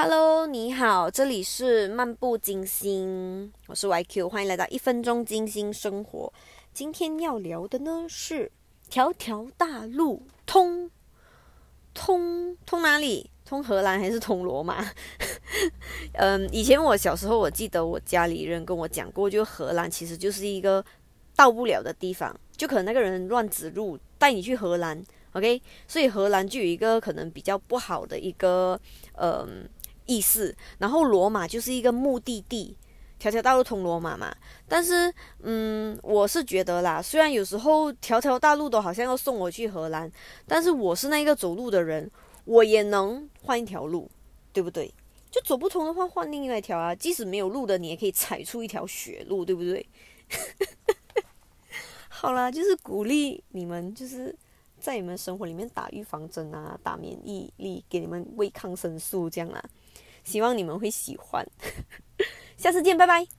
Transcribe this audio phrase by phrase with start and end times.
[0.00, 6.32] Hello，你好，这里是漫步金星，我是 YQ，欢迎来到一分钟金星生活。
[6.72, 8.52] 今天要聊的呢是
[8.88, 10.88] 条条大路通
[11.92, 13.28] 通通哪里？
[13.44, 14.88] 通荷兰还是通罗马？
[16.14, 20.82] 嗯，以前我小时候，我记得我家里人跟我讲过，就荷兰其实就是一个
[21.34, 25.02] 到不了的地方，就可能那个人乱指路带你去荷兰
[25.32, 25.60] ，OK？
[25.88, 28.80] 所以荷兰就有一个可能比较不好的一个
[29.14, 29.68] 嗯。
[30.08, 32.76] 意思，然后罗马就是一个目的地，
[33.18, 34.34] 条条大路通罗马嘛。
[34.66, 40.10] 但是，嗯，我是觉得啦，虽然有时候条条大路都好像要送我去荷兰，
[40.46, 42.10] 但是我是那个走路的人，
[42.46, 44.10] 我也能换一条路，
[44.52, 44.92] 对不对？
[45.30, 46.94] 就走不通的话，换另外一条啊。
[46.94, 49.86] 即使没有路的，你也可以踩出一条血路，对不对？
[52.08, 54.34] 好啦，就是鼓励你们，就是
[54.80, 59.62] 在你们生活里面打预防针啊，打免疫力，给你们喂抗生素这样啦。
[60.28, 61.46] 希望你们会喜欢，
[62.58, 63.37] 下次见，拜拜。